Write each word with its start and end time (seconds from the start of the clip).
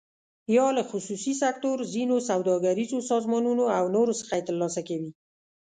یا 0.55 0.67
له 0.77 0.83
خصوصي 0.89 1.33
سکتور، 1.43 1.77
ځینو 1.93 2.15
سوداګریزو 2.29 2.97
سازمانونو 3.11 3.63
او 3.77 3.83
نورو 3.95 4.13
څخه 4.19 4.33
یې 4.37 4.43
تر 4.47 4.55
لاسه 4.61 4.81
کوي. 4.87 5.11